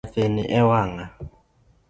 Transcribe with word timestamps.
Nyathini 0.03 0.43
e 0.59 0.61
wang'a. 0.69 1.05